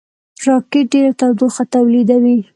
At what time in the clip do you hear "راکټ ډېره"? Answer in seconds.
0.45-1.11